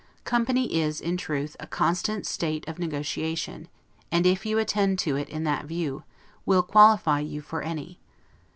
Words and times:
Company 0.23 0.73
is, 0.81 0.99
in 0.99 1.15
truth, 1.15 1.55
a 1.59 1.67
constant 1.67 2.25
state 2.25 2.67
of 2.67 2.79
negotiation; 2.79 3.67
and, 4.11 4.25
if 4.25 4.47
you 4.47 4.57
attend 4.57 4.97
to 4.97 5.15
it 5.15 5.29
in 5.29 5.43
that 5.43 5.65
view, 5.65 6.05
will 6.43 6.63
qualify 6.63 7.19
you 7.19 7.39
for 7.39 7.61
any. 7.61 7.99